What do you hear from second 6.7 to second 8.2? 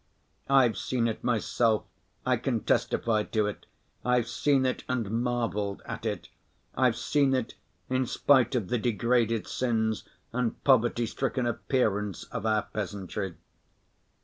I've seen it in